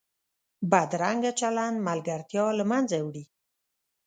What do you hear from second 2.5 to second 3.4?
له منځه وړي